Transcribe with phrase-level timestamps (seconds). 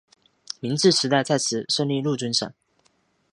[0.59, 2.51] 明治时代在此设立陆军省。